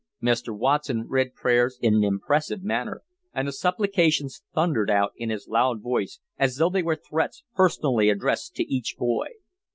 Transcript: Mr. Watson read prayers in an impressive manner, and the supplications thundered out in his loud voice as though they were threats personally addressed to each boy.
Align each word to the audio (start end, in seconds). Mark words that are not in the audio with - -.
Mr. 0.19 0.57
Watson 0.57 1.05
read 1.07 1.35
prayers 1.35 1.77
in 1.79 1.93
an 1.93 2.03
impressive 2.03 2.63
manner, 2.63 3.03
and 3.35 3.47
the 3.47 3.51
supplications 3.51 4.41
thundered 4.51 4.89
out 4.89 5.11
in 5.15 5.29
his 5.29 5.47
loud 5.47 5.79
voice 5.79 6.19
as 6.39 6.55
though 6.55 6.71
they 6.71 6.81
were 6.81 6.95
threats 6.95 7.43
personally 7.53 8.09
addressed 8.09 8.55
to 8.55 8.63
each 8.63 8.95
boy. 8.97 9.27